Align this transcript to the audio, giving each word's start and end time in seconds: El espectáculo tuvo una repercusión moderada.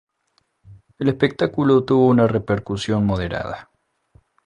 El 0.97 1.09
espectáculo 1.09 1.83
tuvo 1.85 2.07
una 2.07 2.25
repercusión 2.25 3.05
moderada. 3.05 3.69